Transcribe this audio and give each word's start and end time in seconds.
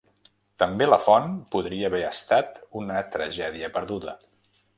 També 0.61 0.87
la 0.87 0.97
font 1.07 1.35
podria 1.55 1.91
haver 1.91 2.01
estat 2.07 2.59
una 2.81 2.97
tragèdia 3.19 3.71
perduda. 3.79 4.19